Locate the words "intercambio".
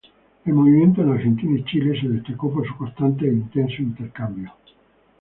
3.83-4.51